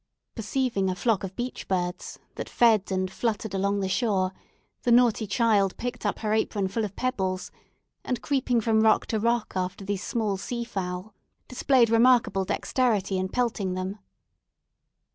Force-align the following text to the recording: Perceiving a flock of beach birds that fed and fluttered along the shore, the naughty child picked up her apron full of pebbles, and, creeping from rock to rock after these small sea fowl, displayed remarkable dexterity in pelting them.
Perceiving 0.33 0.89
a 0.89 0.95
flock 0.95 1.23
of 1.23 1.35
beach 1.35 1.67
birds 1.67 2.17
that 2.33 2.49
fed 2.49 2.91
and 2.91 3.11
fluttered 3.11 3.53
along 3.53 3.81
the 3.81 3.87
shore, 3.87 4.31
the 4.81 4.91
naughty 4.91 5.27
child 5.27 5.77
picked 5.77 6.07
up 6.07 6.17
her 6.25 6.33
apron 6.33 6.67
full 6.67 6.83
of 6.83 6.95
pebbles, 6.95 7.51
and, 8.03 8.19
creeping 8.19 8.61
from 8.61 8.81
rock 8.81 9.05
to 9.05 9.19
rock 9.19 9.53
after 9.55 9.85
these 9.85 10.01
small 10.03 10.37
sea 10.37 10.63
fowl, 10.63 11.13
displayed 11.47 11.91
remarkable 11.91 12.45
dexterity 12.45 13.19
in 13.19 13.29
pelting 13.29 13.75
them. 13.75 13.99